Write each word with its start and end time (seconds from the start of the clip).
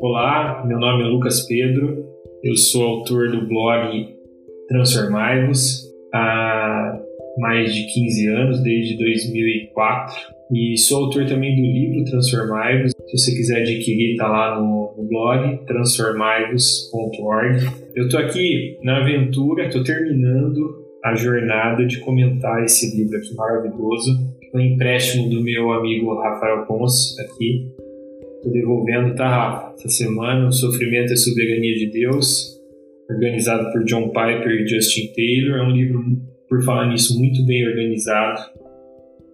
Olá, 0.00 0.64
meu 0.66 0.78
nome 0.78 1.04
é 1.04 1.06
Lucas 1.08 1.46
Pedro, 1.46 2.06
eu 2.42 2.56
sou 2.56 2.82
autor 2.84 3.30
do 3.30 3.46
blog 3.46 4.08
Transformai-vos 4.66 5.86
há 6.14 6.98
mais 7.36 7.74
de 7.74 7.84
15 7.92 8.28
anos, 8.28 8.62
desde 8.62 8.96
2004, 8.96 10.16
e 10.54 10.78
sou 10.78 11.04
autor 11.04 11.26
também 11.26 11.54
do 11.54 11.60
livro 11.60 12.02
Transformai-vos. 12.04 12.92
Se 12.92 13.18
você 13.18 13.32
quiser 13.32 13.60
adquirir, 13.60 14.12
está 14.12 14.26
lá 14.26 14.58
no, 14.58 14.94
no 14.96 15.06
blog 15.06 15.66
transformaivos.org. 15.66 17.58
Eu 17.94 18.06
estou 18.06 18.20
aqui 18.20 18.78
na 18.82 19.02
aventura, 19.02 19.66
estou 19.66 19.84
terminando 19.84 20.80
a 21.04 21.14
jornada 21.14 21.84
de 21.84 22.00
comentar 22.00 22.64
esse 22.64 22.96
livro 22.96 23.18
aqui 23.18 23.34
maravilhoso, 23.34 24.18
um 24.54 24.60
empréstimo 24.60 25.28
do 25.28 25.42
meu 25.42 25.70
amigo 25.72 26.14
Rafael 26.14 26.64
Ponce 26.64 27.20
aqui, 27.20 27.68
Estou 28.40 28.52
devolvendo, 28.54 29.14
tá, 29.14 29.28
Rafa? 29.28 29.74
Essa 29.74 29.88
semana, 29.90 30.48
O 30.48 30.52
Sofrimento 30.52 31.10
e 31.10 31.12
a 31.12 31.16
Soberania 31.16 31.74
de 31.74 31.90
Deus, 31.90 32.58
organizado 33.10 33.70
por 33.70 33.84
John 33.84 34.08
Piper 34.08 34.62
e 34.62 34.66
Justin 34.66 35.12
Taylor. 35.12 35.58
É 35.58 35.62
um 35.62 35.70
livro, 35.70 36.02
por 36.48 36.62
falar 36.64 36.88
nisso, 36.88 37.18
muito 37.18 37.44
bem 37.44 37.68
organizado. 37.68 38.40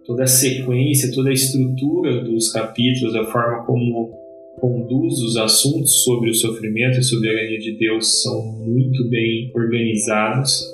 Toda 0.05 0.23
a 0.23 0.27
sequência, 0.27 1.13
toda 1.13 1.29
a 1.29 1.33
estrutura 1.33 2.21
dos 2.21 2.51
capítulos, 2.51 3.15
a 3.15 3.23
forma 3.23 3.65
como 3.65 4.11
conduz 4.59 5.21
os 5.21 5.37
assuntos 5.37 6.03
sobre 6.03 6.29
o 6.29 6.33
sofrimento 6.33 6.99
e 6.99 7.03
soberania 7.03 7.59
de 7.59 7.77
Deus 7.77 8.23
são 8.23 8.41
muito 8.59 9.09
bem 9.09 9.53
organizados. 9.55 10.65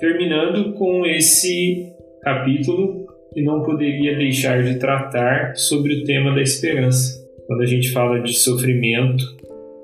Terminando 0.00 0.72
com 0.72 1.06
esse 1.06 1.92
capítulo 2.22 3.06
que 3.32 3.42
não 3.42 3.62
poderia 3.62 4.16
deixar 4.16 4.64
de 4.64 4.80
tratar 4.80 5.54
sobre 5.54 5.94
o 5.94 6.04
tema 6.04 6.34
da 6.34 6.42
esperança 6.42 7.27
quando 7.48 7.62
a 7.62 7.66
gente 7.66 7.90
fala 7.92 8.20
de 8.20 8.34
sofrimento, 8.34 9.24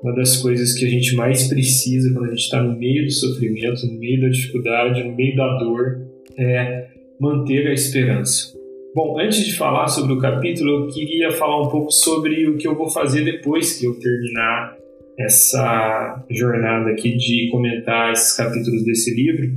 uma 0.03 0.13
das 0.13 0.37
coisas 0.37 0.77
que 0.77 0.85
a 0.85 0.89
gente 0.89 1.15
mais 1.15 1.47
precisa 1.47 2.13
quando 2.13 2.25
a 2.25 2.29
gente 2.29 2.41
está 2.41 2.61
no 2.61 2.77
meio 2.77 3.05
do 3.05 3.11
sofrimento, 3.11 3.87
no 3.87 3.99
meio 3.99 4.21
da 4.21 4.29
dificuldade, 4.29 5.03
no 5.03 5.15
meio 5.15 5.35
da 5.35 5.57
dor, 5.57 6.01
é 6.37 6.87
manter 7.19 7.67
a 7.67 7.73
esperança. 7.73 8.53
Bom, 8.93 9.19
antes 9.19 9.43
de 9.43 9.57
falar 9.57 9.87
sobre 9.87 10.13
o 10.13 10.19
capítulo, 10.19 10.83
eu 10.83 10.87
queria 10.87 11.31
falar 11.31 11.59
um 11.59 11.69
pouco 11.69 11.91
sobre 11.91 12.47
o 12.47 12.55
que 12.55 12.67
eu 12.67 12.75
vou 12.75 12.87
fazer 12.87 13.25
depois 13.25 13.79
que 13.79 13.87
eu 13.87 13.99
terminar 13.99 14.77
essa 15.17 16.23
jornada 16.29 16.91
aqui 16.91 17.17
de 17.17 17.49
comentar 17.51 18.11
esses 18.13 18.37
capítulos 18.37 18.85
desse 18.85 19.13
livro. 19.15 19.51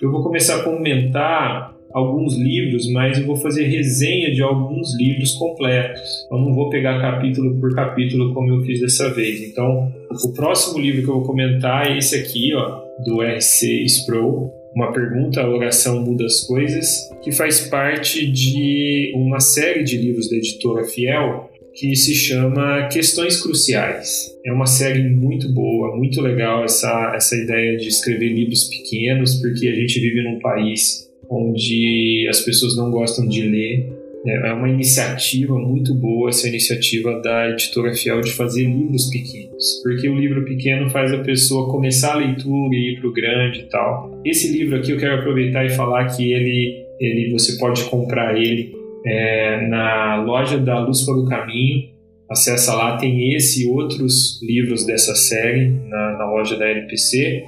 Eu 0.00 0.10
vou 0.10 0.22
começar 0.22 0.56
a 0.56 0.64
comentar 0.64 1.76
alguns 1.92 2.36
livros, 2.36 2.90
mas 2.92 3.18
eu 3.18 3.26
vou 3.26 3.36
fazer 3.36 3.64
resenha 3.64 4.32
de 4.32 4.42
alguns 4.42 4.96
livros 4.98 5.32
completos. 5.32 6.26
Eu 6.30 6.38
não 6.38 6.54
vou 6.54 6.68
pegar 6.68 7.00
capítulo 7.00 7.58
por 7.60 7.74
capítulo 7.74 8.32
como 8.32 8.52
eu 8.52 8.60
fiz 8.62 8.80
dessa 8.80 9.12
vez. 9.12 9.42
Então, 9.42 9.92
o 10.24 10.32
próximo 10.32 10.80
livro 10.80 11.02
que 11.02 11.08
eu 11.08 11.14
vou 11.14 11.24
comentar 11.24 11.90
é 11.90 11.98
esse 11.98 12.16
aqui, 12.16 12.54
ó, 12.54 12.80
do 13.04 13.22
R.C. 13.22 13.84
Sproul, 13.84 14.52
uma 14.74 14.92
pergunta, 14.92 15.40
a 15.40 15.48
oração 15.48 16.04
muda 16.04 16.24
as 16.24 16.46
coisas, 16.46 17.08
que 17.22 17.32
faz 17.32 17.60
parte 17.68 18.30
de 18.30 19.12
uma 19.16 19.40
série 19.40 19.82
de 19.82 19.96
livros 19.96 20.30
da 20.30 20.36
editora 20.36 20.84
Fiel 20.84 21.50
que 21.74 21.94
se 21.94 22.14
chama 22.14 22.88
Questões 22.88 23.40
Cruciais. 23.40 24.36
É 24.44 24.52
uma 24.52 24.66
série 24.66 25.08
muito 25.08 25.52
boa, 25.52 25.96
muito 25.96 26.20
legal 26.20 26.64
essa, 26.64 27.12
essa 27.14 27.36
ideia 27.36 27.76
de 27.76 27.88
escrever 27.88 28.28
livros 28.28 28.64
pequenos, 28.64 29.36
porque 29.36 29.68
a 29.68 29.74
gente 29.74 30.00
vive 30.00 30.22
num 30.22 30.38
país 30.40 31.09
onde 31.30 32.26
as 32.28 32.40
pessoas 32.40 32.76
não 32.76 32.90
gostam 32.90 33.26
de 33.26 33.42
ler. 33.42 34.00
É, 34.26 34.50
é 34.50 34.52
uma 34.52 34.68
iniciativa 34.68 35.58
muito 35.58 35.94
boa 35.94 36.28
essa 36.28 36.48
iniciativa 36.48 37.20
da 37.20 37.50
editora 37.50 37.94
Fiel 37.94 38.20
de 38.20 38.32
fazer 38.32 38.64
livros 38.64 39.08
pequenos, 39.08 39.80
porque 39.82 40.08
o 40.08 40.18
livro 40.18 40.44
pequeno 40.44 40.90
faz 40.90 41.12
a 41.12 41.18
pessoa 41.18 41.70
começar 41.70 42.12
a 42.12 42.16
leitura 42.16 42.74
e 42.74 42.92
ir 42.92 43.00
para 43.00 43.08
o 43.08 43.12
grande 43.12 43.60
e 43.60 43.68
tal. 43.68 44.20
Esse 44.24 44.52
livro 44.52 44.76
aqui 44.76 44.90
eu 44.90 44.98
quero 44.98 45.20
aproveitar 45.20 45.64
e 45.64 45.70
falar 45.70 46.06
que 46.06 46.32
ele, 46.32 46.84
ele 46.98 47.32
você 47.32 47.56
pode 47.56 47.84
comprar 47.84 48.36
ele 48.36 48.74
é, 49.06 49.66
na 49.68 50.22
loja 50.22 50.58
da 50.58 50.84
Luz 50.84 51.02
para 51.04 51.14
o 51.14 51.26
Caminho. 51.26 51.88
Acessa 52.28 52.74
lá, 52.74 52.96
tem 52.96 53.34
esse 53.34 53.64
e 53.64 53.68
outros 53.68 54.40
livros 54.42 54.86
dessa 54.86 55.14
série 55.14 55.70
na, 55.88 56.18
na 56.18 56.30
loja 56.30 56.56
da 56.56 56.68
LPC. 56.68 57.42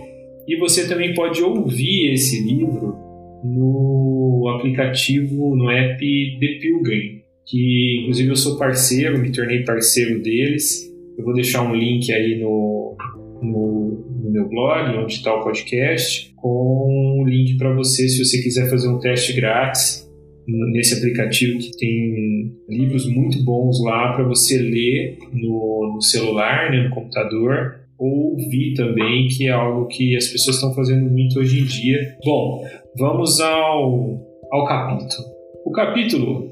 E 0.48 0.56
você 0.56 0.88
também 0.88 1.14
pode 1.14 1.40
ouvir 1.40 2.12
esse 2.14 2.42
livro 2.42 3.11
no 3.42 4.54
aplicativo, 4.56 5.56
no 5.56 5.70
app 5.70 5.98
The 5.98 6.46
Pilgrim, 6.60 7.22
que 7.46 8.00
inclusive 8.00 8.28
eu 8.28 8.36
sou 8.36 8.58
parceiro, 8.58 9.18
me 9.18 9.32
tornei 9.32 9.64
parceiro 9.64 10.22
deles. 10.22 10.90
Eu 11.18 11.24
vou 11.24 11.34
deixar 11.34 11.62
um 11.62 11.74
link 11.74 12.10
aí 12.12 12.40
no, 12.40 12.96
no, 13.42 14.04
no 14.22 14.30
meu 14.30 14.48
blog, 14.48 14.96
onde 14.96 15.14
está 15.14 15.34
o 15.34 15.42
podcast, 15.42 16.32
com 16.36 17.20
um 17.20 17.28
link 17.28 17.56
para 17.56 17.74
você 17.74 18.08
se 18.08 18.24
você 18.24 18.42
quiser 18.42 18.70
fazer 18.70 18.88
um 18.88 18.98
teste 18.98 19.32
grátis 19.34 20.02
nesse 20.46 20.94
aplicativo 20.94 21.58
que 21.58 21.76
tem 21.76 22.52
livros 22.68 23.08
muito 23.08 23.44
bons 23.44 23.82
lá 23.84 24.12
para 24.12 24.24
você 24.24 24.58
ler 24.58 25.18
no, 25.32 25.92
no 25.94 26.02
celular, 26.02 26.70
né, 26.70 26.82
no 26.82 26.94
computador, 26.94 27.81
ouvir 28.02 28.74
também, 28.74 29.28
que 29.28 29.46
é 29.46 29.50
algo 29.50 29.86
que 29.86 30.16
as 30.16 30.26
pessoas 30.26 30.56
estão 30.56 30.74
fazendo 30.74 31.08
muito 31.08 31.38
hoje 31.38 31.60
em 31.60 31.64
dia. 31.64 32.16
Bom, 32.24 32.66
vamos 32.96 33.40
ao, 33.40 34.20
ao 34.50 34.66
capítulo. 34.66 35.28
O 35.64 35.70
capítulo, 35.70 36.50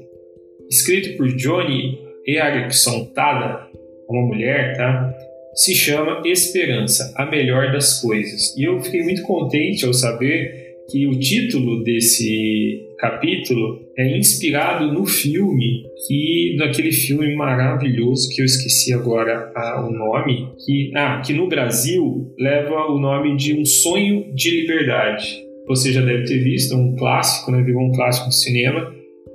escrito 0.69 1.17
por 1.17 1.27
Johnny 1.35 1.99
Erickson 2.25 3.05
Tada, 3.13 3.67
uma 4.09 4.27
mulher, 4.27 4.77
tá? 4.77 5.13
Se 5.53 5.75
chama 5.75 6.21
Esperança, 6.25 7.13
a 7.17 7.25
melhor 7.25 7.73
das 7.73 8.01
coisas. 8.01 8.55
E 8.57 8.63
eu 8.63 8.79
fiquei 8.79 9.03
muito 9.03 9.21
contente 9.23 9.85
ao 9.85 9.93
saber 9.93 10.60
que 10.91 11.07
o 11.07 11.17
título 11.17 11.83
desse 11.83 12.87
capítulo 12.99 13.79
é 13.97 14.17
inspirado 14.17 14.91
no 14.91 15.05
filme 15.05 15.83
que 16.07 16.55
daquele 16.57 16.91
filme 16.91 17.35
maravilhoso 17.35 18.29
que 18.29 18.41
eu 18.41 18.45
esqueci 18.45 18.93
agora 18.93 19.51
ah, 19.55 19.87
o 19.87 19.91
nome 19.91 20.49
que 20.65 20.91
ah, 20.95 21.21
que 21.25 21.33
no 21.33 21.47
Brasil 21.47 22.31
leva 22.37 22.91
o 22.91 22.99
nome 22.99 23.35
de 23.35 23.59
Um 23.59 23.65
Sonho 23.65 24.33
de 24.33 24.61
Liberdade. 24.61 25.43
Você 25.67 25.93
já 25.93 26.01
deve 26.01 26.25
ter 26.25 26.39
visto, 26.39 26.73
é 26.73 26.77
um 26.77 26.95
clássico, 26.95 27.51
né? 27.51 27.63
Virou 27.63 27.83
um 27.83 27.91
clássico 27.91 28.27
do 28.27 28.33
cinema 28.33 28.91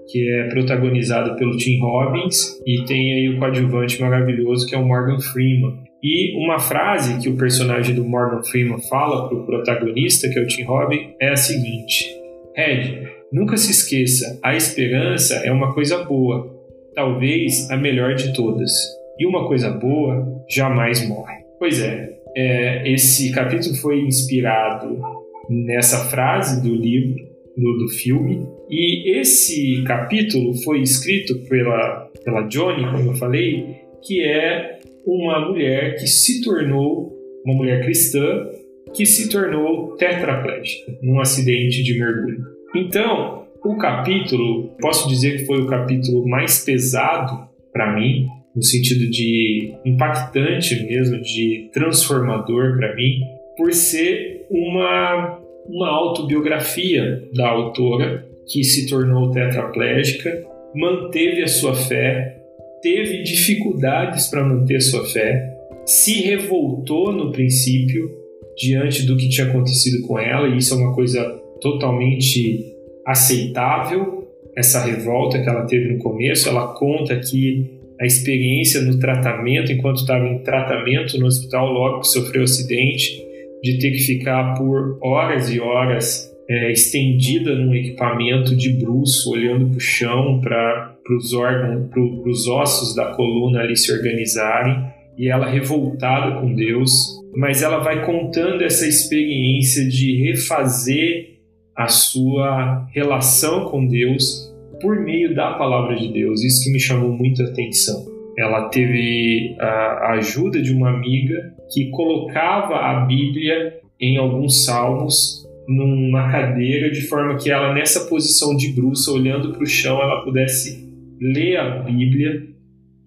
que 0.08 0.28
é 0.28 0.48
protagonizado 0.48 1.34
pelo 1.36 1.56
Tim 1.56 1.78
Robbins 1.80 2.60
e 2.66 2.84
tem 2.84 3.14
aí 3.14 3.28
o 3.30 3.38
coadjuvante 3.38 4.00
maravilhoso 4.00 4.66
que 4.66 4.74
é 4.74 4.78
o 4.78 4.86
Morgan 4.86 5.18
Freeman. 5.18 5.85
E 6.02 6.36
uma 6.36 6.58
frase 6.58 7.18
que 7.20 7.28
o 7.28 7.36
personagem 7.36 7.94
do 7.94 8.04
Morgan 8.04 8.42
Freeman 8.42 8.80
fala 8.88 9.28
para 9.28 9.38
o 9.38 9.46
protagonista, 9.46 10.28
que 10.28 10.38
é 10.38 10.42
o 10.42 10.46
Tim 10.46 10.62
Robbins, 10.62 11.14
é 11.20 11.30
a 11.30 11.36
seguinte: 11.36 12.06
Red, 12.54 13.08
nunca 13.32 13.56
se 13.56 13.70
esqueça, 13.70 14.38
a 14.42 14.54
esperança 14.54 15.34
é 15.36 15.50
uma 15.50 15.74
coisa 15.74 16.04
boa, 16.04 16.54
talvez 16.94 17.70
a 17.70 17.76
melhor 17.76 18.14
de 18.14 18.32
todas. 18.34 18.70
E 19.18 19.26
uma 19.26 19.48
coisa 19.48 19.70
boa 19.70 20.44
jamais 20.48 21.08
morre. 21.08 21.36
Pois 21.58 21.80
é, 21.80 22.10
é 22.36 22.92
esse 22.92 23.32
capítulo 23.32 23.74
foi 23.76 24.00
inspirado 24.00 25.00
nessa 25.48 26.04
frase 26.10 26.62
do 26.62 26.74
livro, 26.74 27.16
do, 27.56 27.78
do 27.78 27.88
filme, 27.88 28.46
e 28.68 29.18
esse 29.18 29.82
capítulo 29.84 30.52
foi 30.62 30.80
escrito 30.82 31.38
pela, 31.48 32.10
pela 32.24 32.42
Johnny, 32.42 32.84
como 32.90 33.10
eu 33.10 33.14
falei, 33.14 33.76
que 34.02 34.22
é 34.22 34.75
uma 35.06 35.48
mulher 35.48 35.96
que 35.96 36.06
se 36.06 36.42
tornou, 36.42 37.12
uma 37.44 37.54
mulher 37.54 37.82
cristã, 37.84 38.50
que 38.92 39.06
se 39.06 39.28
tornou 39.28 39.94
tetraplégica 39.96 40.98
num 41.02 41.20
acidente 41.20 41.82
de 41.82 41.98
mergulho. 41.98 42.44
Então, 42.74 43.46
o 43.64 43.76
capítulo, 43.76 44.74
posso 44.80 45.08
dizer 45.08 45.38
que 45.38 45.46
foi 45.46 45.60
o 45.60 45.66
capítulo 45.66 46.26
mais 46.28 46.64
pesado 46.64 47.48
para 47.72 47.94
mim, 47.94 48.26
no 48.54 48.62
sentido 48.62 49.10
de 49.10 49.74
impactante 49.84 50.82
mesmo, 50.84 51.20
de 51.20 51.70
transformador 51.72 52.76
para 52.76 52.94
mim, 52.94 53.20
por 53.56 53.72
ser 53.72 54.46
uma, 54.50 55.38
uma 55.68 55.88
autobiografia 55.88 57.22
da 57.34 57.48
autora 57.48 58.26
que 58.46 58.62
se 58.62 58.88
tornou 58.88 59.30
tetraplégica, 59.30 60.44
manteve 60.74 61.42
a 61.42 61.48
sua 61.48 61.74
fé, 61.74 62.35
teve 62.82 63.22
dificuldades 63.22 64.28
para 64.28 64.44
manter 64.44 64.80
sua 64.80 65.04
fé, 65.06 65.54
se 65.84 66.20
revoltou 66.22 67.12
no 67.12 67.30
princípio 67.30 68.10
diante 68.56 69.04
do 69.04 69.16
que 69.16 69.28
tinha 69.28 69.46
acontecido 69.46 70.06
com 70.06 70.18
ela, 70.18 70.48
e 70.48 70.58
isso 70.58 70.74
é 70.74 70.76
uma 70.76 70.94
coisa 70.94 71.24
totalmente 71.60 72.74
aceitável, 73.06 74.26
essa 74.56 74.84
revolta 74.84 75.40
que 75.40 75.48
ela 75.48 75.66
teve 75.66 75.92
no 75.92 75.98
começo. 75.98 76.48
Ela 76.48 76.74
conta 76.74 77.16
que 77.20 77.76
a 78.00 78.06
experiência 78.06 78.80
no 78.80 78.98
tratamento, 78.98 79.70
enquanto 79.70 79.98
estava 79.98 80.26
em 80.26 80.38
tratamento 80.38 81.18
no 81.18 81.26
hospital, 81.26 81.70
logo 81.72 82.00
que 82.00 82.08
sofreu 82.08 82.42
acidente, 82.42 83.22
de 83.62 83.78
ter 83.78 83.90
que 83.90 83.98
ficar 83.98 84.54
por 84.54 84.98
horas 85.02 85.50
e 85.50 85.60
horas 85.60 86.32
é, 86.48 86.72
estendida 86.72 87.54
num 87.54 87.74
equipamento 87.74 88.54
de 88.54 88.70
bruço, 88.70 89.30
olhando 89.30 89.68
para 89.68 89.76
o 89.76 89.80
chão, 89.80 90.40
para 90.40 90.95
os 91.14 91.32
órgãos, 91.32 91.88
para 91.90 92.30
os 92.30 92.46
ossos 92.48 92.94
da 92.94 93.14
coluna 93.14 93.60
ali 93.60 93.76
se 93.76 93.92
organizarem. 93.92 94.96
e 95.18 95.30
ela 95.30 95.46
revoltada 95.46 96.40
com 96.40 96.54
Deus, 96.54 97.18
mas 97.34 97.62
ela 97.62 97.78
vai 97.78 98.04
contando 98.04 98.62
essa 98.62 98.86
experiência 98.86 99.88
de 99.88 100.22
refazer 100.22 101.38
a 101.74 101.88
sua 101.88 102.86
relação 102.92 103.64
com 103.64 103.86
Deus 103.86 104.54
por 104.80 105.00
meio 105.00 105.34
da 105.34 105.54
palavra 105.54 105.96
de 105.96 106.12
Deus. 106.12 106.44
Isso 106.44 106.64
que 106.64 106.70
me 106.70 106.78
chamou 106.78 107.12
muita 107.12 107.44
atenção. 107.44 108.04
Ela 108.38 108.68
teve 108.68 109.56
a 109.58 110.12
ajuda 110.18 110.60
de 110.60 110.70
uma 110.70 110.90
amiga 110.90 111.54
que 111.72 111.88
colocava 111.90 112.76
a 112.76 113.06
Bíblia 113.06 113.80
em 113.98 114.18
alguns 114.18 114.66
salmos 114.66 115.46
numa 115.66 116.30
cadeira 116.30 116.90
de 116.90 117.02
forma 117.02 117.36
que 117.36 117.50
ela 117.50 117.74
nessa 117.74 118.06
posição 118.06 118.56
de 118.56 118.72
bruxa 118.72 119.10
olhando 119.10 119.52
para 119.52 119.62
o 119.62 119.66
chão 119.66 120.00
ela 120.00 120.22
pudesse 120.22 120.85
ler 121.20 121.56
a 121.56 121.78
Bíblia 121.80 122.46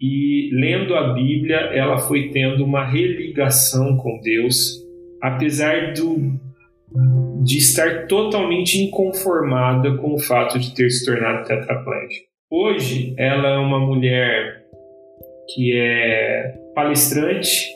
e 0.01 0.49
lendo 0.53 0.95
a 0.95 1.13
Bíblia 1.13 1.57
ela 1.73 1.97
foi 1.97 2.29
tendo 2.29 2.63
uma 2.63 2.85
religação 2.85 3.97
com 3.97 4.19
Deus 4.21 4.79
apesar 5.21 5.93
do 5.93 6.39
de 7.43 7.57
estar 7.57 8.07
totalmente 8.07 8.79
inconformada 8.79 9.95
com 9.97 10.13
o 10.13 10.19
fato 10.19 10.57
de 10.59 10.73
ter 10.73 10.89
se 10.89 11.05
tornado 11.05 11.47
tetraplégica. 11.47 12.25
Hoje 12.51 13.13
ela 13.17 13.49
é 13.49 13.57
uma 13.57 13.79
mulher 13.79 14.63
que 15.53 15.77
é 15.77 16.55
palestrante, 16.73 17.67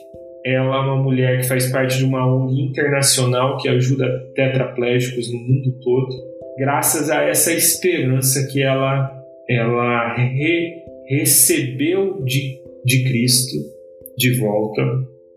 ela 0.44 0.76
é 0.76 0.80
uma 0.80 0.96
mulher 0.96 1.40
que 1.40 1.48
faz 1.48 1.70
parte 1.70 1.98
de 1.98 2.04
uma 2.04 2.26
ONG 2.26 2.60
internacional 2.60 3.56
que 3.56 3.68
ajuda 3.68 4.06
tetraplégicos 4.34 5.32
no 5.32 5.38
mundo 5.38 5.78
todo, 5.80 6.08
graças 6.58 7.10
a 7.10 7.22
essa 7.22 7.52
esperança 7.52 8.46
que 8.52 8.62
ela, 8.62 9.10
ela 9.48 10.14
re, 10.14 10.82
recebeu 11.06 12.22
de, 12.22 12.58
de 12.84 13.04
Cristo 13.04 13.56
de 14.16 14.38
volta 14.38 14.82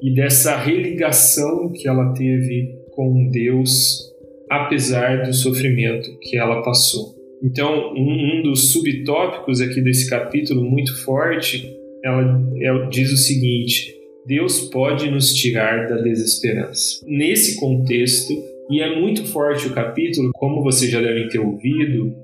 e 0.01 0.13
dessa 0.13 0.55
religação 0.57 1.71
que 1.71 1.87
ela 1.87 2.13
teve 2.13 2.77
com 2.91 3.29
Deus, 3.29 4.13
apesar 4.49 5.23
do 5.23 5.33
sofrimento 5.33 6.17
que 6.19 6.37
ela 6.37 6.61
passou. 6.61 7.15
Então, 7.43 7.93
um, 7.93 8.39
um 8.39 8.43
dos 8.43 8.71
subtópicos 8.71 9.61
aqui 9.61 9.81
desse 9.81 10.09
capítulo 10.09 10.63
muito 10.63 10.95
forte, 11.03 11.75
ela, 12.03 12.41
ela 12.61 12.89
diz 12.89 13.11
o 13.11 13.17
seguinte: 13.17 13.95
Deus 14.25 14.61
pode 14.69 15.09
nos 15.09 15.33
tirar 15.33 15.87
da 15.87 15.97
desesperança. 16.01 17.05
Nesse 17.07 17.59
contexto, 17.59 18.33
e 18.69 18.81
é 18.81 18.99
muito 18.99 19.25
forte 19.25 19.67
o 19.67 19.73
capítulo, 19.73 20.31
como 20.33 20.63
vocês 20.63 20.91
já 20.91 21.01
devem 21.01 21.29
ter 21.29 21.39
ouvido, 21.39 22.15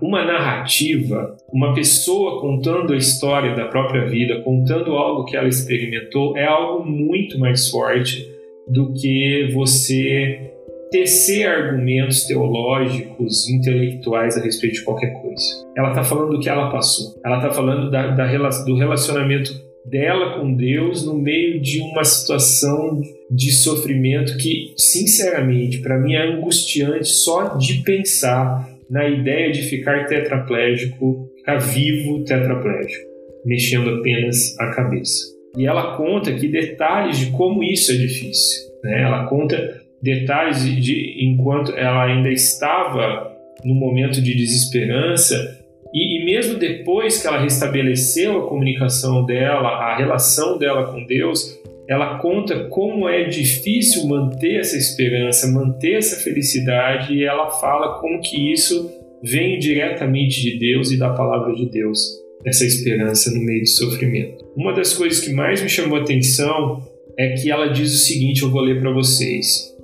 uma 0.00 0.24
narrativa, 0.24 1.36
uma 1.52 1.74
pessoa 1.74 2.40
contando 2.40 2.92
a 2.92 2.96
história 2.96 3.54
da 3.54 3.66
própria 3.66 4.06
vida, 4.06 4.40
contando 4.42 4.92
algo 4.92 5.24
que 5.24 5.36
ela 5.36 5.48
experimentou, 5.48 6.36
é 6.36 6.44
algo 6.44 6.84
muito 6.84 7.38
mais 7.38 7.68
forte 7.68 8.26
do 8.68 8.92
que 8.94 9.50
você 9.54 10.52
tecer 10.90 11.46
argumentos 11.46 12.24
teológicos, 12.24 13.48
intelectuais 13.48 14.36
a 14.36 14.42
respeito 14.42 14.76
de 14.76 14.84
qualquer 14.84 15.12
coisa. 15.20 15.44
Ela 15.76 15.90
está 15.90 16.04
falando 16.04 16.30
do 16.30 16.40
que 16.40 16.48
ela 16.48 16.70
passou. 16.70 17.20
Ela 17.24 17.36
está 17.36 17.50
falando 17.50 17.90
da, 17.90 18.08
da, 18.08 18.48
do 18.64 18.76
relacionamento 18.76 19.52
dela 19.84 20.38
com 20.38 20.54
Deus 20.54 21.04
no 21.04 21.14
meio 21.14 21.60
de 21.60 21.80
uma 21.80 22.04
situação 22.04 23.00
de 23.30 23.52
sofrimento 23.52 24.36
que, 24.36 24.74
sinceramente, 24.76 25.78
para 25.78 25.98
mim 25.98 26.14
é 26.14 26.26
angustiante 26.26 27.08
só 27.08 27.56
de 27.56 27.82
pensar 27.82 28.75
na 28.90 29.08
ideia 29.08 29.50
de 29.50 29.62
ficar 29.62 30.06
tetraplégico, 30.06 31.28
ficar 31.36 31.58
vivo 31.58 32.24
tetraplégico, 32.24 33.04
mexendo 33.44 33.90
apenas 33.90 34.58
a 34.58 34.70
cabeça. 34.70 35.34
E 35.56 35.66
ela 35.66 35.96
conta 35.96 36.30
aqui 36.30 36.48
detalhes 36.48 37.18
de 37.18 37.30
como 37.32 37.64
isso 37.64 37.92
é 37.92 37.96
difícil. 37.96 38.70
Né? 38.84 39.02
Ela 39.02 39.26
conta 39.26 39.80
detalhes 40.02 40.64
de, 40.64 40.80
de 40.80 41.24
enquanto 41.24 41.72
ela 41.72 42.04
ainda 42.04 42.30
estava 42.30 43.34
no 43.64 43.74
momento 43.74 44.20
de 44.20 44.34
desesperança 44.34 45.56
e, 45.92 46.20
e, 46.20 46.24
mesmo 46.26 46.58
depois 46.58 47.20
que 47.20 47.26
ela 47.26 47.40
restabeleceu 47.40 48.38
a 48.38 48.48
comunicação 48.48 49.24
dela, 49.24 49.68
a 49.68 49.96
relação 49.96 50.58
dela 50.58 50.92
com 50.92 51.04
Deus, 51.06 51.58
ela 51.88 52.18
conta 52.18 52.68
como 52.68 53.08
é 53.08 53.24
difícil 53.24 54.06
manter 54.06 54.60
essa 54.60 54.76
esperança, 54.76 55.50
manter 55.50 55.94
essa 55.94 56.16
felicidade, 56.22 57.14
e 57.14 57.24
ela 57.24 57.50
fala 57.50 58.00
como 58.00 58.20
que 58.20 58.52
isso 58.52 58.90
vem 59.22 59.58
diretamente 59.58 60.40
de 60.40 60.58
Deus 60.58 60.90
e 60.90 60.98
da 60.98 61.10
palavra 61.10 61.54
de 61.54 61.70
Deus, 61.70 61.98
essa 62.44 62.64
esperança 62.64 63.30
no 63.30 63.40
meio 63.40 63.62
do 63.62 63.68
sofrimento. 63.68 64.44
Uma 64.56 64.72
das 64.72 64.94
coisas 64.94 65.20
que 65.20 65.32
mais 65.32 65.62
me 65.62 65.68
chamou 65.68 65.98
a 65.98 66.02
atenção 66.02 66.82
é 67.18 67.34
que 67.34 67.50
ela 67.50 67.68
diz 67.68 67.92
o 67.94 67.98
seguinte: 67.98 68.42
eu 68.42 68.50
vou 68.50 68.60
ler 68.60 68.80
para 68.80 68.92
vocês. 68.92 69.74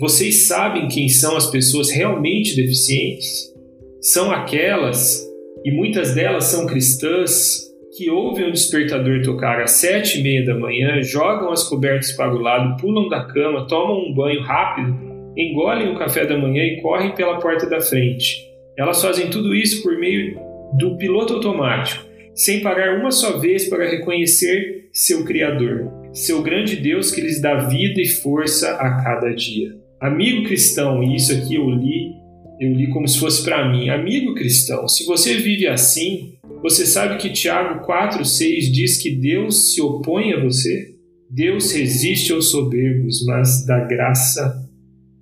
Vocês 0.00 0.46
sabem 0.46 0.88
quem 0.88 1.08
são 1.08 1.36
as 1.36 1.50
pessoas 1.50 1.90
realmente 1.90 2.56
deficientes? 2.56 3.52
São 4.00 4.32
aquelas 4.32 5.22
e 5.62 5.70
muitas 5.70 6.14
delas 6.14 6.44
são 6.44 6.66
cristãs 6.66 7.69
que 8.00 8.08
ouvem 8.08 8.48
o 8.48 8.50
despertador 8.50 9.20
tocar 9.20 9.60
às 9.60 9.72
sete 9.72 10.18
e 10.18 10.22
meia 10.22 10.42
da 10.42 10.58
manhã, 10.58 11.02
jogam 11.02 11.52
as 11.52 11.68
cobertas 11.68 12.12
para 12.12 12.34
o 12.34 12.38
lado, 12.38 12.80
pulam 12.80 13.10
da 13.10 13.24
cama, 13.24 13.66
tomam 13.66 14.06
um 14.06 14.14
banho 14.14 14.40
rápido, 14.40 14.98
engolem 15.36 15.92
o 15.92 15.98
café 15.98 16.24
da 16.24 16.38
manhã 16.38 16.64
e 16.64 16.80
correm 16.80 17.14
pela 17.14 17.38
porta 17.38 17.68
da 17.68 17.78
frente. 17.78 18.38
Elas 18.74 19.02
fazem 19.02 19.28
tudo 19.28 19.54
isso 19.54 19.82
por 19.82 19.98
meio 19.98 20.34
do 20.78 20.96
piloto 20.96 21.34
automático, 21.34 22.02
sem 22.34 22.62
parar 22.62 22.98
uma 22.98 23.10
só 23.10 23.38
vez 23.38 23.68
para 23.68 23.86
reconhecer 23.86 24.88
seu 24.94 25.22
Criador, 25.26 25.92
seu 26.14 26.40
grande 26.40 26.76
Deus 26.76 27.10
que 27.10 27.20
lhes 27.20 27.38
dá 27.38 27.56
vida 27.66 28.00
e 28.00 28.08
força 28.08 28.76
a 28.76 29.04
cada 29.04 29.28
dia. 29.34 29.76
Amigo 30.00 30.46
cristão, 30.46 31.02
e 31.02 31.16
isso 31.16 31.34
aqui 31.34 31.56
eu 31.56 31.68
li 31.68 32.18
eu 32.60 32.74
li 32.74 32.88
como 32.88 33.08
se 33.08 33.18
fosse 33.18 33.42
para 33.42 33.70
mim. 33.70 33.88
Amigo 33.88 34.34
cristão, 34.34 34.86
se 34.86 35.06
você 35.06 35.38
vive 35.38 35.66
assim, 35.66 36.34
você 36.62 36.84
sabe 36.84 37.18
que 37.18 37.32
Tiago 37.32 37.86
4,6 37.86 38.70
diz 38.70 38.98
que 38.98 39.10
Deus 39.16 39.72
se 39.72 39.80
opõe 39.80 40.32
a 40.32 40.40
você? 40.40 40.94
Deus 41.30 41.72
resiste 41.72 42.32
aos 42.32 42.50
soberbos, 42.50 43.24
mas 43.24 43.64
dá 43.64 43.84
graça 43.84 44.68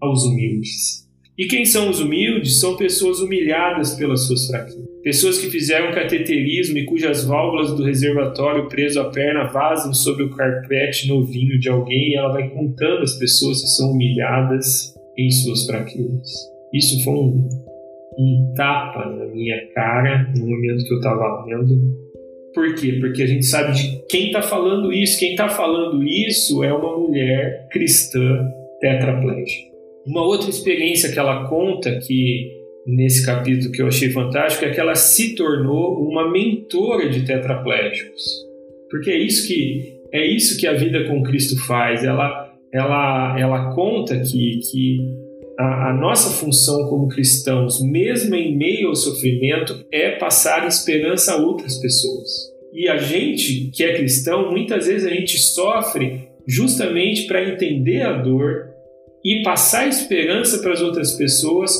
aos 0.00 0.24
humildes. 0.24 1.06
E 1.36 1.46
quem 1.46 1.64
são 1.64 1.88
os 1.88 2.00
humildes? 2.00 2.58
São 2.58 2.76
pessoas 2.76 3.20
humilhadas 3.20 3.94
pelas 3.94 4.26
suas 4.26 4.46
fraquezas. 4.48 4.88
Pessoas 5.04 5.38
que 5.38 5.48
fizeram 5.48 5.94
cateterismo 5.94 6.78
e 6.78 6.84
cujas 6.84 7.24
válvulas 7.24 7.72
do 7.76 7.84
reservatório 7.84 8.68
preso 8.68 9.00
à 9.00 9.04
perna 9.10 9.44
vazam 9.44 9.94
sobre 9.94 10.24
o 10.24 10.30
carpete 10.30 11.06
novinho 11.06 11.58
de 11.58 11.68
alguém 11.68 12.10
e 12.10 12.16
ela 12.16 12.32
vai 12.32 12.48
contando 12.50 13.02
as 13.02 13.14
pessoas 13.14 13.60
que 13.62 13.68
são 13.68 13.92
humilhadas 13.92 14.92
em 15.16 15.30
suas 15.30 15.64
fraquezas. 15.66 16.28
Isso 16.74 17.02
foi 17.04 17.14
um, 17.14 17.48
um 18.18 18.52
tapa 18.56 19.08
na 19.08 19.26
minha 19.26 19.56
cara 19.72 20.32
no 20.36 20.46
momento 20.46 20.84
que 20.84 20.92
eu 20.92 20.98
estava 20.98 21.44
lendo. 21.46 22.08
Por 22.52 22.74
quê? 22.74 22.96
Porque 23.00 23.22
a 23.22 23.26
gente 23.26 23.46
sabe 23.46 23.72
de 23.72 24.02
quem 24.08 24.26
está 24.26 24.42
falando 24.42 24.92
isso. 24.92 25.18
Quem 25.18 25.30
está 25.30 25.48
falando 25.48 26.02
isso 26.02 26.64
é 26.64 26.72
uma 26.72 26.98
mulher 26.98 27.68
cristã 27.70 28.50
tetraplégica. 28.80 29.68
Uma 30.06 30.22
outra 30.22 30.50
experiência 30.50 31.12
que 31.12 31.18
ela 31.18 31.48
conta 31.48 31.98
que 32.00 32.50
nesse 32.86 33.24
capítulo 33.24 33.70
que 33.70 33.82
eu 33.82 33.86
achei 33.86 34.10
fantástico 34.10 34.64
é 34.64 34.70
que 34.70 34.80
ela 34.80 34.94
se 34.94 35.34
tornou 35.34 36.02
uma 36.08 36.30
mentora 36.30 37.08
de 37.08 37.24
tetraplégicos. 37.24 38.22
Porque 38.90 39.10
é 39.10 39.18
isso 39.18 39.46
que 39.46 39.98
é 40.10 40.26
isso 40.26 40.58
que 40.58 40.66
a 40.66 40.72
vida 40.72 41.04
com 41.04 41.22
Cristo 41.22 41.54
faz. 41.66 42.02
Ela 42.02 42.50
ela 42.72 43.38
ela 43.38 43.74
conta 43.74 44.18
que 44.20 44.58
que 44.70 45.27
a, 45.58 45.90
a, 45.90 45.92
nossa 45.92 46.30
função 46.30 46.88
como 46.88 47.08
cristãos, 47.08 47.82
mesmo 47.82 48.34
em 48.36 48.56
meio 48.56 48.88
ao 48.88 48.94
sofrimento, 48.94 49.84
é 49.90 50.12
passar 50.12 50.66
esperança 50.68 51.32
a 51.32 51.36
outras 51.36 51.78
pessoas. 51.78 52.30
E 52.72 52.88
a 52.88 52.96
gente 52.96 53.70
que 53.74 53.82
é 53.82 53.96
cristão, 53.96 54.52
muitas 54.52 54.86
vezes 54.86 55.04
a 55.04 55.12
gente 55.12 55.36
sofre 55.36 56.28
justamente 56.46 57.26
para 57.26 57.42
entender 57.42 58.02
a 58.02 58.12
dor 58.12 58.68
e 59.24 59.42
passar 59.42 59.88
esperança 59.88 60.58
para 60.58 60.72
as 60.72 60.80
outras 60.80 61.12
pessoas, 61.14 61.72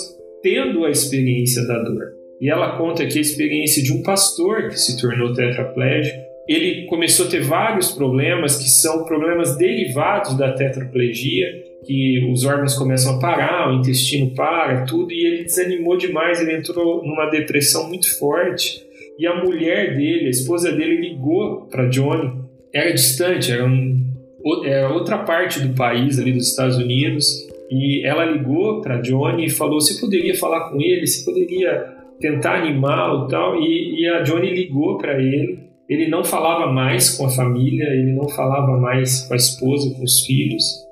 tendo 0.42 0.84
a 0.84 0.90
experiência 0.90 1.64
da 1.66 1.80
dor. 1.82 2.14
E 2.40 2.50
ela 2.50 2.76
conta 2.76 3.04
aqui 3.04 3.18
a 3.18 3.22
experiência 3.22 3.82
de 3.82 3.92
um 3.92 4.02
pastor 4.02 4.68
que 4.68 4.78
se 4.78 5.00
tornou 5.00 5.32
tetraplégico. 5.32 6.18
Ele 6.48 6.86
começou 6.86 7.26
a 7.26 7.28
ter 7.28 7.42
vários 7.42 7.92
problemas 7.92 8.56
que 8.56 8.68
são 8.68 9.04
problemas 9.04 9.56
derivados 9.56 10.36
da 10.36 10.52
tetraplegia 10.52 11.67
que 11.84 12.28
os 12.30 12.44
órgãos 12.44 12.74
começam 12.74 13.16
a 13.16 13.18
parar, 13.18 13.70
o 13.70 13.78
intestino 13.78 14.30
para, 14.34 14.84
tudo, 14.84 15.12
e 15.12 15.24
ele 15.24 15.44
desanimou 15.44 15.96
demais, 15.96 16.40
ele 16.40 16.56
entrou 16.56 17.04
numa 17.04 17.26
depressão 17.26 17.88
muito 17.88 18.18
forte. 18.18 18.86
E 19.18 19.26
a 19.26 19.42
mulher 19.42 19.96
dele, 19.96 20.26
a 20.26 20.30
esposa 20.30 20.70
dele, 20.70 21.00
ligou 21.00 21.62
para 21.70 21.88
Johnny. 21.88 22.32
Era 22.72 22.92
distante, 22.92 23.50
era, 23.50 23.64
um, 23.64 24.04
era 24.64 24.92
outra 24.92 25.18
parte 25.18 25.60
do 25.60 25.74
país, 25.74 26.18
ali 26.18 26.32
dos 26.32 26.50
Estados 26.50 26.76
Unidos. 26.76 27.48
E 27.70 28.06
ela 28.06 28.24
ligou 28.24 28.80
para 28.80 29.00
Johnny 29.00 29.46
e 29.46 29.50
falou 29.50 29.80
se 29.80 30.00
poderia 30.00 30.34
falar 30.36 30.70
com 30.70 30.80
ele, 30.80 31.06
se 31.06 31.24
poderia 31.24 31.96
tentar 32.20 32.62
animá-lo 32.62 33.26
e 33.26 33.30
tal. 33.30 33.60
E 33.60 34.06
a 34.08 34.22
Johnny 34.22 34.54
ligou 34.54 34.96
para 34.98 35.20
ele 35.20 35.58
Ele 35.88 36.08
não 36.08 36.22
falava 36.22 36.70
mais 36.70 37.16
com 37.16 37.26
a 37.26 37.30
família, 37.30 37.84
ele 37.84 38.12
não 38.12 38.28
falava 38.28 38.78
mais 38.78 39.22
com 39.22 39.34
a 39.34 39.36
esposa, 39.36 39.94
com 39.94 40.04
os 40.04 40.24
filhos. 40.24 40.87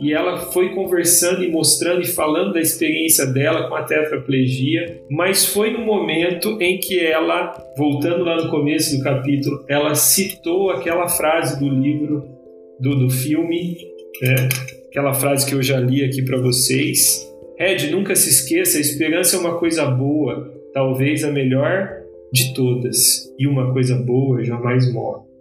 E 0.00 0.12
ela 0.12 0.38
foi 0.52 0.74
conversando 0.74 1.42
e 1.42 1.50
mostrando 1.50 2.02
e 2.02 2.06
falando 2.06 2.54
da 2.54 2.60
experiência 2.60 3.26
dela 3.26 3.68
com 3.68 3.74
a 3.74 3.82
tetraplegia, 3.82 5.00
mas 5.10 5.46
foi 5.46 5.74
um 5.74 5.84
momento 5.84 6.60
em 6.60 6.78
que 6.78 6.98
ela, 6.98 7.54
voltando 7.76 8.24
lá 8.24 8.36
no 8.36 8.50
começo 8.50 8.96
do 8.96 9.04
capítulo, 9.04 9.64
ela 9.68 9.94
citou 9.94 10.70
aquela 10.70 11.08
frase 11.08 11.58
do 11.58 11.68
livro, 11.68 12.28
do, 12.80 12.98
do 12.98 13.10
filme, 13.10 13.76
né? 14.20 14.48
aquela 14.88 15.14
frase 15.14 15.46
que 15.46 15.54
eu 15.54 15.62
já 15.62 15.78
li 15.78 16.04
aqui 16.04 16.22
para 16.22 16.40
vocês. 16.40 17.30
Ed, 17.58 17.90
nunca 17.90 18.16
se 18.16 18.30
esqueça, 18.30 18.78
a 18.78 18.80
esperança 18.80 19.36
é 19.36 19.38
uma 19.38 19.58
coisa 19.58 19.86
boa, 19.86 20.52
talvez 20.72 21.24
a 21.24 21.30
melhor 21.30 21.88
de 22.32 22.52
todas, 22.52 23.32
e 23.38 23.46
uma 23.46 23.72
coisa 23.72 23.94
boa 23.94 24.42
jamais 24.42 24.92
morre. 24.92 25.33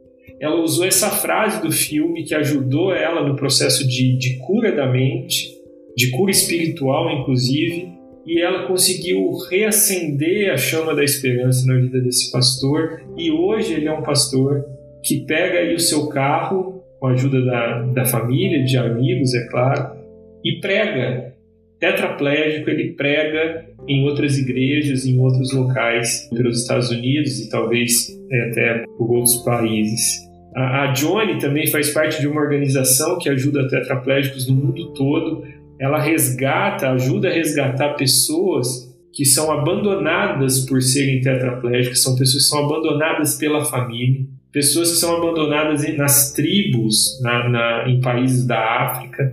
Ela 0.44 0.62
usou 0.62 0.86
essa 0.86 1.10
frase 1.10 1.62
do 1.62 1.72
filme 1.72 2.26
que 2.26 2.36
ajudou 2.36 2.94
ela 2.94 3.26
no 3.26 3.34
processo 3.34 3.88
de, 3.88 4.18
de 4.18 4.40
cura 4.40 4.76
da 4.76 4.86
mente, 4.92 5.48
de 5.96 6.12
cura 6.12 6.32
espiritual, 6.32 7.10
inclusive, 7.10 7.94
e 8.26 8.42
ela 8.42 8.68
conseguiu 8.68 9.32
reacender 9.50 10.52
a 10.52 10.58
chama 10.58 10.94
da 10.94 11.02
esperança 11.02 11.66
na 11.66 11.80
vida 11.80 12.02
desse 12.02 12.30
pastor. 12.30 13.02
E 13.18 13.32
hoje 13.32 13.74
ele 13.74 13.88
é 13.88 13.94
um 13.94 14.04
pastor 14.04 14.66
que 15.02 15.22
pega 15.22 15.60
aí 15.60 15.74
o 15.74 15.80
seu 15.80 16.08
carro, 16.08 16.84
com 17.00 17.08
a 17.08 17.12
ajuda 17.12 17.40
da, 17.46 17.82
da 17.84 18.06
família, 18.06 18.66
de 18.66 18.78
amigos, 18.78 19.34
é 19.34 19.48
claro, 19.48 19.96
e 20.44 20.60
prega 20.60 21.34
tetraplégico, 21.80 22.70
ele 22.70 22.92
prega 22.96 23.66
em 23.88 24.04
outras 24.04 24.38
igrejas, 24.38 25.06
em 25.06 25.18
outros 25.20 25.54
locais 25.54 26.28
pelos 26.34 26.64
Estados 26.64 26.90
Unidos 26.90 27.40
e 27.40 27.50
talvez 27.50 28.10
é, 28.30 28.50
até 28.50 28.84
por 28.98 29.10
outros 29.10 29.38
países. 29.38 30.33
A, 30.56 30.84
a 30.84 30.88
Johnny 30.94 31.40
também 31.40 31.68
faz 31.68 31.90
parte 31.90 32.22
de 32.22 32.28
uma 32.28 32.42
organização 32.42 33.18
que 33.18 33.30
ajuda 33.30 33.68
tetraplégicos 33.68 34.48
no 34.48 34.56
mundo 34.56 34.94
todo. 34.94 35.44
Ela 35.80 36.00
resgata, 36.00 36.90
ajuda 36.90 37.30
a 37.30 37.34
resgatar 37.34 37.96
pessoas 37.96 38.94
que 39.12 39.26
são 39.26 39.52
abandonadas 39.52 40.66
por 40.66 40.82
serem 40.82 41.22
tetraplégicas, 41.22 42.02
são 42.02 42.16
pessoas 42.16 42.44
que 42.44 42.50
são 42.50 42.66
abandonadas 42.66 43.36
pela 43.36 43.64
família, 43.64 44.26
pessoas 44.52 44.92
que 44.92 44.98
são 44.98 45.16
abandonadas 45.18 45.88
nas 45.96 46.34
tribos, 46.34 47.22
na, 47.22 47.48
na, 47.48 47.90
em 47.90 48.02
países 48.02 48.46
da 48.48 48.60
África, 48.60 49.32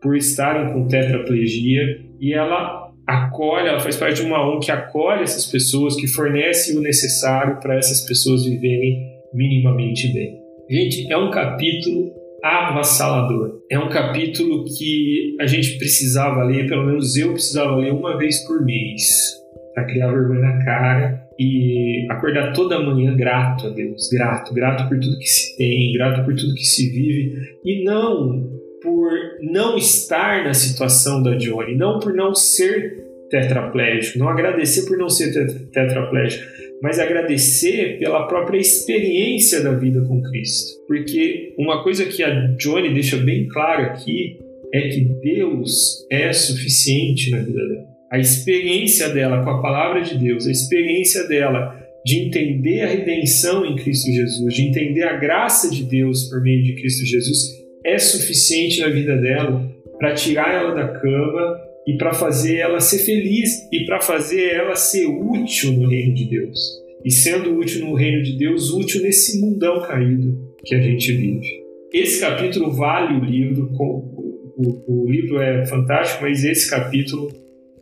por 0.00 0.16
estarem 0.16 0.72
com 0.72 0.88
tetraplegia 0.88 2.00
e 2.20 2.34
ela 2.34 2.90
acolhe, 3.06 3.68
ela 3.68 3.80
faz 3.80 3.96
parte 3.96 4.20
de 4.20 4.26
uma 4.26 4.44
ONG 4.44 4.66
que 4.66 4.72
acolhe 4.72 5.22
essas 5.22 5.46
pessoas, 5.46 5.94
que 5.94 6.08
fornece 6.08 6.76
o 6.76 6.80
necessário 6.80 7.60
para 7.60 7.76
essas 7.76 8.00
pessoas 8.00 8.44
viverem 8.44 9.06
minimamente 9.32 10.12
bem. 10.12 10.41
Gente, 10.72 11.12
é 11.12 11.18
um 11.18 11.30
capítulo 11.30 12.14
avassalador. 12.42 13.60
É 13.70 13.78
um 13.78 13.90
capítulo 13.90 14.64
que 14.64 15.36
a 15.38 15.46
gente 15.46 15.76
precisava 15.76 16.42
ler, 16.44 16.66
pelo 16.66 16.86
menos 16.86 17.14
eu 17.14 17.34
precisava 17.34 17.76
ler 17.76 17.92
uma 17.92 18.16
vez 18.16 18.38
por 18.46 18.64
mês, 18.64 19.34
para 19.74 19.84
criar 19.84 20.10
vergonha 20.10 20.40
na 20.40 20.64
cara 20.64 21.28
e 21.38 22.06
acordar 22.10 22.54
toda 22.54 22.80
manhã 22.80 23.14
grato 23.14 23.66
a 23.66 23.70
Deus, 23.70 24.08
grato, 24.10 24.54
grato 24.54 24.88
por 24.88 24.98
tudo 24.98 25.18
que 25.18 25.26
se 25.26 25.58
tem, 25.58 25.92
grato 25.92 26.24
por 26.24 26.34
tudo 26.34 26.54
que 26.54 26.64
se 26.64 26.88
vive 26.88 27.34
e 27.62 27.84
não 27.84 28.50
por 28.82 29.10
não 29.42 29.76
estar 29.76 30.42
na 30.42 30.54
situação 30.54 31.22
da 31.22 31.36
Johnny, 31.36 31.76
não 31.76 31.98
por 31.98 32.14
não 32.14 32.34
ser 32.34 32.96
tetraplégico, 33.28 34.18
não 34.18 34.30
agradecer 34.30 34.88
por 34.88 34.96
não 34.96 35.10
ser 35.10 35.32
tetraplégico, 35.70 36.44
mas 36.82 36.98
agradecer 36.98 38.00
pela 38.00 38.26
própria 38.26 38.58
experiência 38.58 39.62
da 39.62 39.72
vida 39.72 40.02
com 40.02 40.20
Cristo. 40.20 40.84
Porque 40.88 41.54
uma 41.56 41.84
coisa 41.84 42.04
que 42.04 42.24
a 42.24 42.48
Johnny 42.58 42.92
deixa 42.92 43.16
bem 43.18 43.46
claro 43.46 43.84
aqui 43.84 44.36
é 44.74 44.88
que 44.88 45.04
Deus 45.22 46.04
é 46.10 46.32
suficiente 46.32 47.30
na 47.30 47.38
vida 47.38 47.68
dela. 47.68 47.86
A 48.10 48.18
experiência 48.18 49.08
dela 49.10 49.44
com 49.44 49.50
a 49.50 49.62
palavra 49.62 50.02
de 50.02 50.18
Deus, 50.18 50.46
a 50.46 50.50
experiência 50.50 51.28
dela 51.28 51.80
de 52.04 52.18
entender 52.18 52.80
a 52.80 52.88
redenção 52.88 53.64
em 53.64 53.76
Cristo 53.76 54.10
Jesus, 54.10 54.52
de 54.52 54.62
entender 54.62 55.04
a 55.04 55.16
graça 55.16 55.70
de 55.70 55.84
Deus 55.84 56.24
por 56.24 56.42
meio 56.42 56.64
de 56.64 56.74
Cristo 56.74 57.06
Jesus, 57.06 57.62
é 57.86 57.96
suficiente 57.96 58.80
na 58.80 58.88
vida 58.88 59.16
dela 59.16 59.70
para 59.98 60.14
tirar 60.14 60.52
ela 60.52 60.74
da 60.74 60.88
cama 60.88 61.60
e 61.86 61.96
para 61.96 62.12
fazer 62.12 62.58
ela 62.58 62.80
ser 62.80 62.98
feliz 62.98 63.68
e 63.72 63.84
para 63.84 64.00
fazer 64.00 64.54
ela 64.54 64.76
ser 64.76 65.06
útil 65.06 65.72
no 65.72 65.88
reino 65.88 66.14
de 66.14 66.28
Deus. 66.28 66.58
E 67.04 67.10
sendo 67.10 67.56
útil 67.58 67.86
no 67.86 67.94
reino 67.94 68.22
de 68.22 68.38
Deus, 68.38 68.70
útil 68.70 69.02
nesse 69.02 69.40
mundão 69.40 69.82
caído 69.82 70.38
que 70.64 70.74
a 70.74 70.80
gente 70.80 71.12
vive. 71.12 71.62
Esse 71.92 72.20
capítulo 72.20 72.72
vale 72.72 73.18
o 73.18 73.24
livro, 73.24 73.68
o, 73.72 74.52
o, 74.56 75.02
o 75.04 75.10
livro 75.10 75.40
é 75.40 75.66
fantástico, 75.66 76.22
mas 76.22 76.44
esse 76.44 76.70
capítulo 76.70 77.30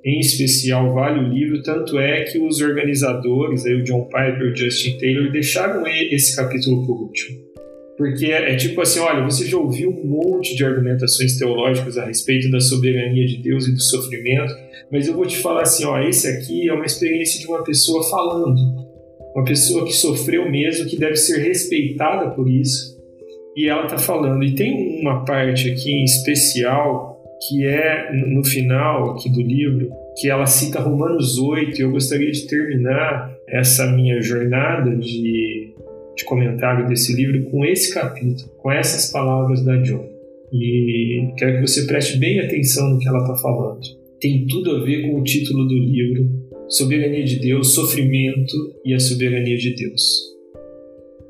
em 0.04 0.18
especial 0.18 0.94
vale 0.94 1.20
o 1.20 1.28
livro, 1.28 1.62
tanto 1.62 1.98
é 1.98 2.24
que 2.24 2.38
os 2.38 2.60
organizadores, 2.60 3.66
aí 3.66 3.74
o 3.74 3.84
John 3.84 4.04
Piper 4.04 4.40
e 4.40 4.52
o 4.52 4.56
Justin 4.56 4.98
Taylor, 4.98 5.30
deixaram 5.30 5.86
esse 5.86 6.34
capítulo 6.34 6.86
por 6.86 7.02
último. 7.02 7.49
Porque 8.00 8.32
é, 8.32 8.54
é 8.54 8.56
tipo 8.56 8.80
assim, 8.80 8.98
olha, 8.98 9.22
você 9.22 9.44
já 9.44 9.58
ouviu 9.58 9.90
um 9.90 10.06
monte 10.06 10.56
de 10.56 10.64
argumentações 10.64 11.36
teológicas 11.36 11.98
a 11.98 12.06
respeito 12.06 12.50
da 12.50 12.58
soberania 12.58 13.26
de 13.26 13.42
Deus 13.42 13.68
e 13.68 13.74
do 13.74 13.80
sofrimento, 13.82 14.54
mas 14.90 15.06
eu 15.06 15.12
vou 15.12 15.26
te 15.26 15.36
falar 15.36 15.64
assim, 15.64 15.84
ó, 15.84 16.00
esse 16.00 16.26
aqui 16.26 16.66
é 16.66 16.72
uma 16.72 16.86
experiência 16.86 17.38
de 17.38 17.46
uma 17.46 17.62
pessoa 17.62 18.02
falando, 18.08 18.56
uma 19.34 19.44
pessoa 19.44 19.84
que 19.84 19.92
sofreu 19.92 20.50
mesmo, 20.50 20.88
que 20.88 20.96
deve 20.96 21.16
ser 21.16 21.46
respeitada 21.46 22.30
por 22.30 22.50
isso, 22.50 22.98
e 23.54 23.68
ela 23.68 23.84
está 23.84 23.98
falando. 23.98 24.42
E 24.44 24.54
tem 24.54 24.98
uma 25.02 25.22
parte 25.26 25.70
aqui 25.70 25.90
em 25.90 26.04
especial 26.04 27.20
que 27.46 27.66
é 27.66 28.10
no 28.14 28.42
final 28.42 29.10
aqui 29.10 29.28
do 29.28 29.42
livro, 29.42 29.90
que 30.18 30.30
ela 30.30 30.46
cita 30.46 30.80
Romanos 30.80 31.38
8, 31.38 31.78
e 31.78 31.82
eu 31.82 31.90
gostaria 31.90 32.32
de 32.32 32.46
terminar 32.46 33.30
essa 33.46 33.92
minha 33.92 34.22
jornada 34.22 34.96
de 34.96 35.59
de 36.16 36.24
comentário 36.24 36.88
desse 36.88 37.14
livro 37.14 37.50
com 37.50 37.64
esse 37.64 37.92
capítulo, 37.94 38.50
com 38.58 38.70
essas 38.70 39.10
palavras 39.10 39.64
da 39.64 39.76
John. 39.76 40.08
E 40.52 41.32
quero 41.36 41.56
que 41.60 41.68
você 41.68 41.86
preste 41.86 42.18
bem 42.18 42.40
atenção 42.40 42.90
no 42.90 42.98
que 42.98 43.08
ela 43.08 43.20
está 43.20 43.36
falando. 43.36 43.80
Tem 44.20 44.46
tudo 44.46 44.76
a 44.76 44.84
ver 44.84 45.02
com 45.02 45.20
o 45.20 45.24
título 45.24 45.66
do 45.66 45.74
livro, 45.74 46.28
Soberania 46.68 47.24
de 47.24 47.38
Deus, 47.38 47.74
Sofrimento 47.74 48.54
e 48.84 48.92
a 48.92 48.98
Soberania 48.98 49.56
de 49.56 49.74
Deus. 49.74 50.30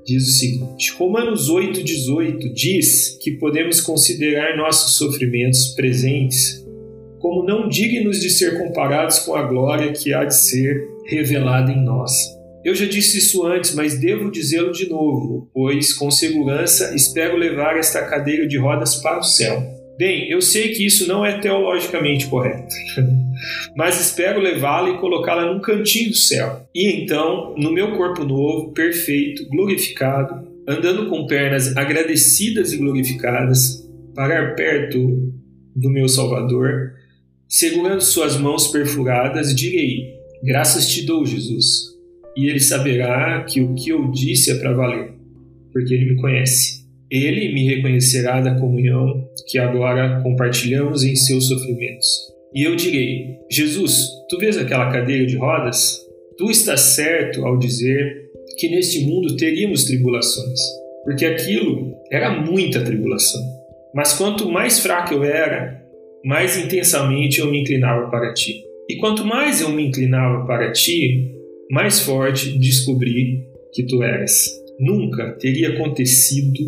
Diz 0.07 0.27
o 0.27 0.39
seguinte: 0.39 0.93
Romanos 0.99 1.51
8,18 1.51 2.53
diz 2.53 3.19
que 3.23 3.33
podemos 3.33 3.81
considerar 3.81 4.57
nossos 4.57 4.97
sofrimentos 4.97 5.69
presentes 5.75 6.67
como 7.21 7.45
não 7.45 7.69
dignos 7.69 8.19
de 8.19 8.31
ser 8.31 8.59
comparados 8.59 9.21
com 9.21 9.35
a 9.35 9.43
glória 9.43 9.93
que 9.93 10.13
há 10.13 10.25
de 10.25 10.35
ser 10.35 10.89
revelada 11.07 11.71
em 11.71 11.85
nós. 11.85 12.40
Eu 12.63 12.75
já 12.75 12.85
disse 12.85 13.19
isso 13.19 13.47
antes, 13.47 13.75
mas 13.75 13.99
devo 13.99 14.31
dizê-lo 14.31 14.71
de 14.71 14.89
novo, 14.89 15.51
pois 15.53 15.95
com 15.95 16.11
segurança 16.11 16.95
espero 16.95 17.37
levar 17.37 17.79
esta 17.79 18.05
cadeira 18.05 18.47
de 18.47 18.59
rodas 18.59 18.97
para 18.97 19.19
o 19.19 19.23
céu. 19.23 19.63
Bem, 19.97 20.31
eu 20.31 20.43
sei 20.43 20.69
que 20.69 20.85
isso 20.85 21.09
não 21.09 21.25
é 21.25 21.39
teologicamente 21.39 22.27
correto, 22.27 22.75
mas 23.77 24.01
espero 24.01 24.41
levá-la 24.41 24.91
e 24.91 24.99
colocá-la 24.99 25.53
num 25.53 25.61
cantinho 25.61 26.11
do 26.11 26.17
céu. 26.17 26.69
E 26.75 27.03
então, 27.03 27.55
no 27.57 27.73
meu 27.73 27.97
corpo 27.97 28.25
novo, 28.25 28.73
perfeito, 28.73 29.47
glorificado, 29.49 30.47
andando 30.69 31.09
com 31.09 31.27
pernas 31.27 31.77
agradecidas 31.77 32.73
e 32.73 32.77
glorificadas, 32.77 33.89
parar 34.15 34.55
perto 34.55 34.99
do 35.75 35.91
meu 35.91 36.09
Salvador, 36.09 36.93
segurando 37.49 38.03
suas 38.03 38.37
mãos 38.37 38.69
perfuradas, 38.69 39.55
direi: 39.55 40.15
Graças 40.43 40.89
te 40.89 41.05
dou, 41.07 41.25
Jesus 41.25 42.00
e 42.41 42.49
ele 42.49 42.59
saberá 42.59 43.45
que 43.45 43.61
o 43.61 43.75
que 43.75 43.91
eu 43.91 44.11
disse 44.11 44.51
é 44.51 44.55
para 44.55 44.73
valer, 44.73 45.13
porque 45.71 45.93
ele 45.93 46.15
me 46.15 46.17
conhece. 46.17 46.81
Ele 47.11 47.53
me 47.53 47.69
reconhecerá 47.69 48.41
da 48.41 48.59
comunhão 48.59 49.29
que 49.47 49.59
agora 49.59 50.23
compartilhamos 50.23 51.05
em 51.05 51.15
seus 51.15 51.49
sofrimentos. 51.49 52.09
E 52.55 52.63
eu 52.67 52.75
direi: 52.77 53.37
Jesus, 53.51 54.09
tu 54.31 54.39
vês 54.39 54.57
aquela 54.57 54.91
cadeira 54.91 55.27
de 55.27 55.37
rodas? 55.37 56.01
Tu 56.39 56.51
estás 56.51 56.81
certo 56.81 57.45
ao 57.45 57.59
dizer 57.59 58.31
que 58.57 58.71
neste 58.71 59.05
mundo 59.05 59.37
teríamos 59.37 59.85
tribulações, 59.85 60.61
porque 61.05 61.27
aquilo 61.27 61.95
era 62.11 62.41
muita 62.41 62.83
tribulação. 62.83 63.43
Mas 63.95 64.15
quanto 64.15 64.51
mais 64.51 64.79
fraco 64.79 65.13
eu 65.13 65.25
era, 65.25 65.85
mais 66.25 66.57
intensamente 66.57 67.39
eu 67.39 67.51
me 67.51 67.61
inclinava 67.61 68.09
para 68.09 68.33
ti. 68.33 68.65
E 68.89 68.97
quanto 68.97 69.27
mais 69.27 69.61
eu 69.61 69.69
me 69.69 69.87
inclinava 69.87 70.47
para 70.47 70.73
ti, 70.73 71.39
mais 71.71 72.01
forte 72.01 72.59
descobri 72.59 73.47
que 73.73 73.85
tu 73.87 74.03
eras. 74.03 74.51
Nunca 74.79 75.33
teria 75.39 75.71
acontecido, 75.71 76.59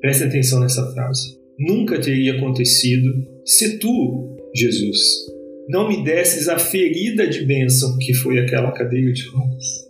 preste 0.00 0.24
atenção 0.24 0.60
nessa 0.60 0.90
frase, 0.92 1.38
nunca 1.58 1.98
teria 1.98 2.36
acontecido 2.36 3.10
se 3.44 3.78
tu, 3.78 4.36
Jesus, 4.54 4.98
não 5.68 5.88
me 5.88 6.04
desses 6.04 6.48
a 6.48 6.58
ferida 6.58 7.26
de 7.26 7.44
bênção 7.44 7.96
que 7.98 8.14
foi 8.14 8.38
aquela 8.38 8.72
cadeia 8.72 9.12
de 9.12 9.26
rodas. 9.28 9.86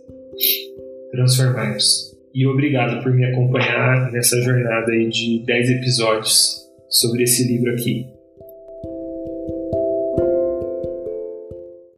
Transformai-nos. 1.11 2.15
e 2.33 2.45
obrigado 2.45 3.01
por 3.03 3.13
me 3.13 3.25
acompanhar 3.25 4.11
nessa 4.11 4.39
jornada 4.41 4.91
aí 4.91 5.09
de 5.09 5.43
10 5.45 5.69
episódios 5.71 6.67
sobre 6.89 7.23
esse 7.23 7.47
livro 7.47 7.71
aqui. 7.71 8.05